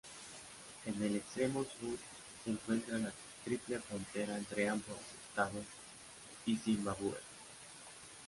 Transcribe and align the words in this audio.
En 0.87 1.03
el 1.03 1.17
extremo 1.17 1.63
sur 1.63 1.95
se 2.43 2.49
encuentra 2.49 2.97
la 2.97 3.13
triple 3.45 3.77
frontera 3.81 4.35
entre 4.35 4.67
ambos 4.67 4.97
estados 5.29 5.63
y 6.47 6.57
Zimbabue. 6.57 7.19